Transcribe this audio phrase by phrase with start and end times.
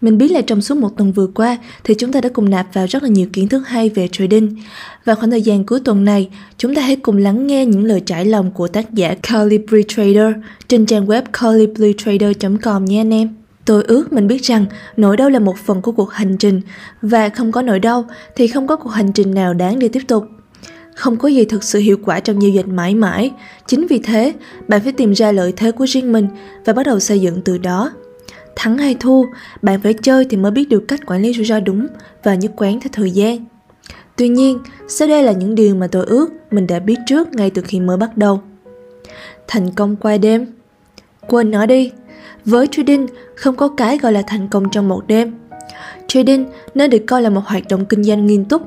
[0.00, 2.74] Mình biết là trong suốt một tuần vừa qua thì chúng ta đã cùng nạp
[2.74, 4.56] vào rất là nhiều kiến thức hay về trading.
[5.04, 8.00] Và khoảng thời gian cuối tuần này, chúng ta hãy cùng lắng nghe những lời
[8.06, 10.34] trải lòng của tác giả Calibri Trader
[10.68, 13.28] trên trang web colibritrader.com nhé anh em.
[13.64, 16.60] Tôi ước mình biết rằng nỗi đau là một phần của cuộc hành trình
[17.02, 18.04] và không có nỗi đau
[18.36, 20.24] thì không có cuộc hành trình nào đáng để tiếp tục.
[20.94, 23.30] Không có gì thực sự hiệu quả trong giao dịch mãi mãi.
[23.66, 24.32] Chính vì thế,
[24.68, 26.28] bạn phải tìm ra lợi thế của riêng mình
[26.64, 27.92] và bắt đầu xây dựng từ đó.
[28.56, 29.22] Thắng hay thua,
[29.62, 31.86] bạn phải chơi thì mới biết được cách quản lý rủi ro đúng
[32.22, 33.44] và nhất quán theo thời gian.
[34.16, 34.58] Tuy nhiên,
[34.88, 37.80] sau đây là những điều mà tôi ước mình đã biết trước ngay từ khi
[37.80, 38.40] mới bắt đầu.
[39.46, 40.46] Thành công qua đêm
[41.28, 41.92] Quên nói đi,
[42.44, 45.34] với trading không có cái gọi là thành công trong một đêm.
[46.08, 48.62] Trading nên được coi là một hoạt động kinh doanh nghiêm túc.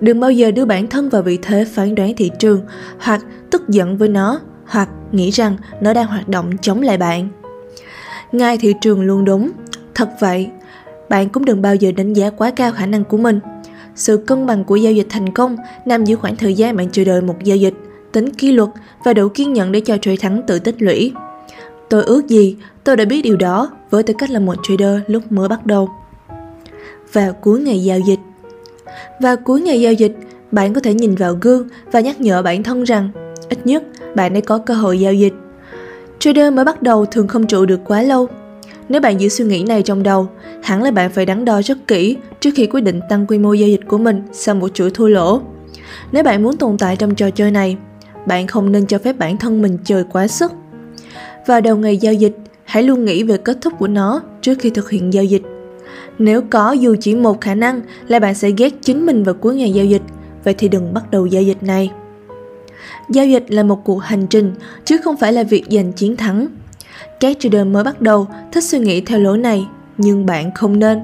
[0.00, 2.60] Đừng bao giờ đưa bản thân vào vị thế phán đoán thị trường
[2.98, 7.28] hoặc tức giận với nó hoặc nghĩ rằng nó đang hoạt động chống lại bạn.
[8.34, 9.50] Ngay thị trường luôn đúng.
[9.94, 10.50] Thật vậy,
[11.08, 13.40] bạn cũng đừng bao giờ đánh giá quá cao khả năng của mình.
[13.94, 17.04] Sự cân bằng của giao dịch thành công nằm giữa khoảng thời gian bạn chờ
[17.04, 17.74] đợi một giao dịch,
[18.12, 18.68] tính kỷ luật
[19.04, 21.12] và đủ kiên nhẫn để cho trade thắng tự tích lũy.
[21.88, 25.32] Tôi ước gì, tôi đã biết điều đó với tư cách là một trader lúc
[25.32, 25.88] mới bắt đầu.
[27.12, 28.20] Vào cuối ngày giao dịch
[29.20, 30.16] Vào cuối ngày giao dịch,
[30.50, 33.10] bạn có thể nhìn vào gương và nhắc nhở bản thân rằng
[33.48, 33.82] ít nhất
[34.14, 35.34] bạn đã có cơ hội giao dịch
[36.18, 38.28] Trader mới bắt đầu thường không trụ được quá lâu.
[38.88, 40.28] Nếu bạn giữ suy nghĩ này trong đầu,
[40.62, 43.52] hẳn là bạn phải đắn đo rất kỹ trước khi quyết định tăng quy mô
[43.52, 45.40] giao dịch của mình sau một chuỗi thua lỗ.
[46.12, 47.76] Nếu bạn muốn tồn tại trong trò chơi này,
[48.26, 50.52] bạn không nên cho phép bản thân mình chơi quá sức.
[51.46, 54.70] Vào đầu ngày giao dịch, hãy luôn nghĩ về kết thúc của nó trước khi
[54.70, 55.42] thực hiện giao dịch.
[56.18, 59.54] Nếu có dù chỉ một khả năng là bạn sẽ ghét chính mình vào cuối
[59.54, 60.02] ngày giao dịch,
[60.44, 61.90] vậy thì đừng bắt đầu giao dịch này.
[63.08, 66.46] Giao dịch là một cuộc hành trình, chứ không phải là việc giành chiến thắng.
[67.20, 69.66] Các trader mới bắt đầu thích suy nghĩ theo lối này,
[69.98, 71.00] nhưng bạn không nên.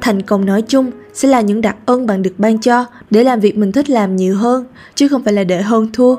[0.00, 3.40] Thành công nói chung sẽ là những đặc ân bạn được ban cho để làm
[3.40, 6.16] việc mình thích làm nhiều hơn, chứ không phải là để hơn thua.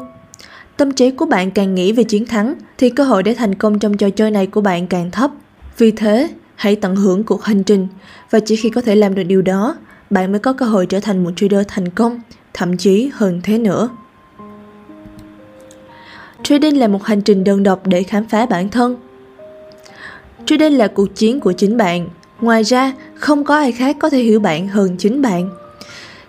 [0.78, 3.80] Tâm trí của bạn càng nghĩ về chiến thắng thì cơ hội để thành công
[3.80, 5.32] trong trò chơi này của bạn càng thấp.
[5.78, 7.88] Vì thế, hãy tận hưởng cuộc hành trình
[8.30, 9.78] và chỉ khi có thể làm được điều đó,
[10.10, 12.22] bạn mới có cơ hội trở thành một trader thành công,
[12.54, 13.90] thậm chí hơn thế nữa.
[16.50, 18.96] Trading là một hành trình đơn độc để khám phá bản thân.
[20.46, 22.10] Trading là cuộc chiến của chính bạn.
[22.42, 25.50] Ngoài ra, không có ai khác có thể hiểu bạn hơn chính bạn.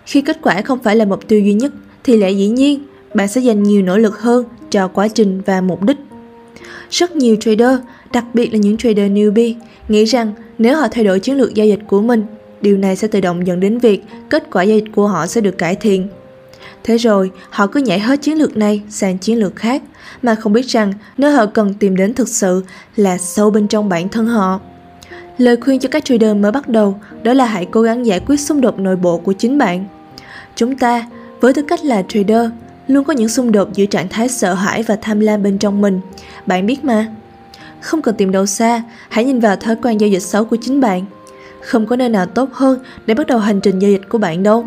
[0.05, 1.73] Khi kết quả không phải là mục tiêu duy nhất,
[2.03, 2.79] thì lẽ dĩ nhiên
[3.13, 5.97] bạn sẽ dành nhiều nỗ lực hơn cho quá trình và mục đích.
[6.89, 7.79] Rất nhiều trader,
[8.13, 9.53] đặc biệt là những trader newbie,
[9.87, 12.23] nghĩ rằng nếu họ thay đổi chiến lược giao dịch của mình,
[12.61, 15.41] điều này sẽ tự động dẫn đến việc kết quả giao dịch của họ sẽ
[15.41, 16.07] được cải thiện
[16.83, 19.81] Thế rồi, họ cứ nhảy hết chiến lược này sang chiến lược khác,
[20.21, 22.63] mà không biết rằng nơi họ cần tìm đến thực sự
[22.95, 24.59] là sâu bên trong bản thân họ.
[25.37, 28.39] Lời khuyên cho các trader mới bắt đầu đó là hãy cố gắng giải quyết
[28.39, 29.85] xung đột nội bộ của chính bạn.
[30.55, 31.05] Chúng ta,
[31.39, 32.49] với tư cách là trader,
[32.87, 35.81] luôn có những xung đột giữa trạng thái sợ hãi và tham lam bên trong
[35.81, 36.01] mình.
[36.45, 37.07] Bạn biết mà.
[37.81, 40.81] Không cần tìm đâu xa, hãy nhìn vào thói quen giao dịch xấu của chính
[40.81, 41.05] bạn.
[41.61, 44.43] Không có nơi nào tốt hơn để bắt đầu hành trình giao dịch của bạn
[44.43, 44.65] đâu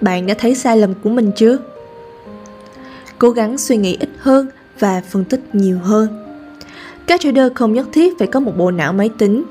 [0.00, 1.58] bạn đã thấy sai lầm của mình chưa?
[3.18, 4.48] Cố gắng suy nghĩ ít hơn
[4.78, 6.08] và phân tích nhiều hơn.
[7.06, 9.44] Các trader không nhất thiết phải có một bộ não máy tính.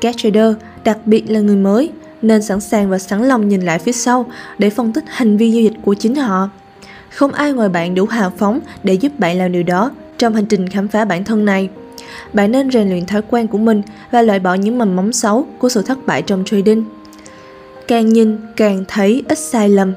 [0.00, 0.54] Các trader,
[0.84, 1.90] đặc biệt là người mới,
[2.22, 4.26] nên sẵn sàng và sẵn lòng nhìn lại phía sau
[4.58, 6.50] để phân tích hành vi giao dịch của chính họ.
[7.10, 10.46] Không ai ngoài bạn đủ hào phóng để giúp bạn làm điều đó trong hành
[10.46, 11.68] trình khám phá bản thân này.
[12.32, 15.46] Bạn nên rèn luyện thói quen của mình và loại bỏ những mầm móng xấu
[15.58, 16.84] của sự thất bại trong trading
[17.88, 19.92] càng nhìn, càng thấy ít sai lầm.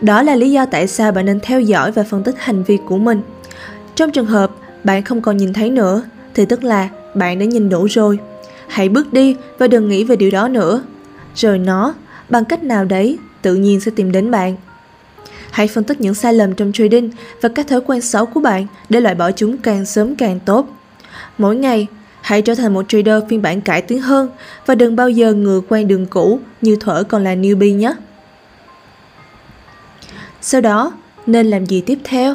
[0.00, 2.78] Đó là lý do tại sao bạn nên theo dõi và phân tích hành vi
[2.86, 3.20] của mình.
[3.94, 4.50] Trong trường hợp
[4.84, 6.02] bạn không còn nhìn thấy nữa,
[6.34, 8.18] thì tức là bạn đã nhìn đủ rồi.
[8.68, 10.82] Hãy bước đi và đừng nghĩ về điều đó nữa.
[11.34, 11.94] Rồi nó,
[12.28, 14.56] bằng cách nào đấy, tự nhiên sẽ tìm đến bạn.
[15.50, 17.10] Hãy phân tích những sai lầm trong trading
[17.40, 20.66] và các thói quen xấu của bạn để loại bỏ chúng càng sớm càng tốt.
[21.38, 21.86] Mỗi ngày
[22.28, 24.30] Hãy trở thành một trader phiên bản cải tiến hơn
[24.66, 27.92] và đừng bao giờ ngựa quen đường cũ như thuở còn là newbie nhé.
[30.40, 30.92] Sau đó,
[31.26, 32.34] nên làm gì tiếp theo?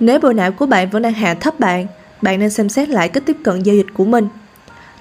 [0.00, 1.86] Nếu bộ não của bạn vẫn đang hạ thấp bạn,
[2.22, 4.28] bạn nên xem xét lại cách tiếp cận giao dịch của mình.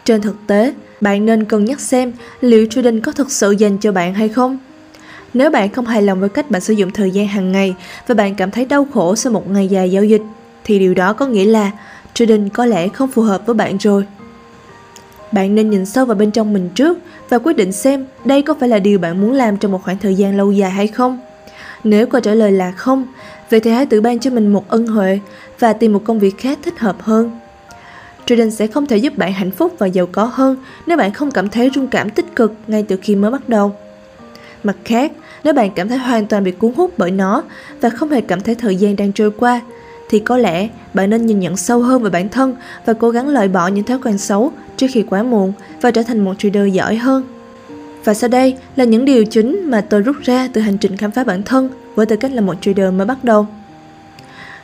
[0.06, 3.92] Trên thực tế, bạn nên cân nhắc xem liệu trading có thực sự dành cho
[3.92, 4.60] bạn hay không.
[5.34, 7.76] Nếu bạn không hài lòng với cách bạn sử dụng thời gian hàng ngày
[8.08, 10.22] và bạn cảm thấy đau khổ sau một ngày dài giao dịch,
[10.64, 11.72] thì điều đó có nghĩa là
[12.14, 14.06] trading có lẽ không phù hợp với bạn rồi.
[15.32, 16.98] Bạn nên nhìn sâu vào bên trong mình trước
[17.30, 19.98] và quyết định xem đây có phải là điều bạn muốn làm trong một khoảng
[19.98, 21.20] thời gian lâu dài hay không.
[21.84, 23.08] Nếu câu trả lời là không,
[23.50, 25.20] vậy thì hãy tự ban cho mình một ân huệ
[25.60, 27.40] và tìm một công việc khác thích hợp hơn.
[28.26, 31.32] trading sẽ không thể giúp bạn hạnh phúc và giàu có hơn nếu bạn không
[31.32, 33.76] cảm thấy rung cảm tích cực ngay từ khi mới bắt đầu.
[34.64, 35.12] Mặt khác,
[35.44, 37.44] nếu bạn cảm thấy hoàn toàn bị cuốn hút bởi nó
[37.82, 39.62] và không hề cảm thấy thời gian đang trôi qua,
[40.10, 43.30] thì có lẽ bạn nên nhìn nhận sâu hơn về bản thân và cố gắng
[43.30, 46.74] loại bỏ những thói quen xấu trước khi quá muộn và trở thành một trader
[46.74, 47.24] giỏi hơn.
[48.04, 51.12] Và sau đây là những điều chính mà tôi rút ra từ hành trình khám
[51.12, 53.48] phá bản thân với tư cách là một trader mới bắt đầu.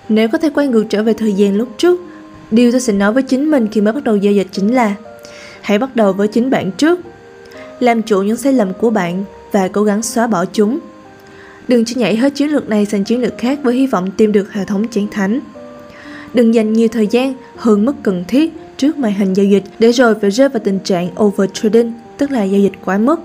[0.10, 2.02] Nếu có thể quay ngược trở về thời gian lúc trước,
[2.52, 4.96] điều tôi sẽ nói với chính mình khi mới bắt đầu giao dịch chính là
[5.62, 7.00] hãy bắt đầu với chính bạn trước.
[7.80, 10.80] Làm chủ những sai lầm của bạn và cố gắng xóa bỏ chúng.
[11.68, 14.32] Đừng chỉ nhảy hết chiến lược này sang chiến lược khác với hy vọng tìm
[14.32, 15.40] được hệ thống chiến thắng.
[16.34, 19.92] Đừng dành nhiều thời gian hơn mức cần thiết trước màn hình giao dịch để
[19.92, 23.20] rồi phải rơi vào tình trạng overtrading, tức là giao dịch quá mức.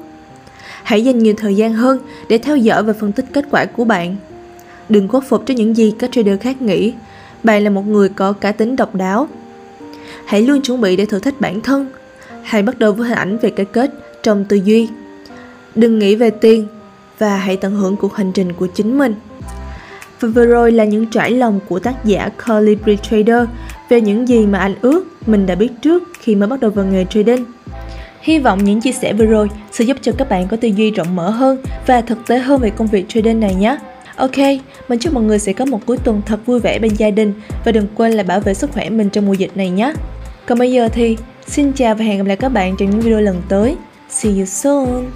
[0.83, 1.99] Hãy dành nhiều thời gian hơn
[2.29, 4.17] để theo dõi và phân tích kết quả của bạn.
[4.89, 6.93] Đừng khuất phục cho những gì các trader khác nghĩ.
[7.43, 9.29] Bạn là một người có cá tính độc đáo.
[10.25, 11.87] Hãy luôn chuẩn bị để thử thách bản thân.
[12.43, 13.91] Hãy bắt đầu với hình ảnh về cái kết
[14.23, 14.89] trong tư duy.
[15.75, 16.67] Đừng nghĩ về tiền
[17.21, 19.15] và hãy tận hưởng cuộc hành trình của chính mình.
[20.21, 23.49] Và vừa rồi là những trải lòng của tác giả Colibri Trader
[23.89, 26.85] về những gì mà anh ước mình đã biết trước khi mới bắt đầu vào
[26.85, 27.45] nghề trading.
[28.21, 30.91] Hy vọng những chia sẻ vừa rồi sẽ giúp cho các bạn có tư duy
[30.91, 33.77] rộng mở hơn và thực tế hơn về công việc trading này nhé.
[34.17, 34.39] Ok,
[34.89, 37.33] mình chúc mọi người sẽ có một cuối tuần thật vui vẻ bên gia đình
[37.65, 39.93] và đừng quên là bảo vệ sức khỏe mình trong mùa dịch này nhé.
[40.47, 43.21] Còn bây giờ thì xin chào và hẹn gặp lại các bạn trong những video
[43.21, 43.77] lần tới.
[44.09, 45.11] See you soon!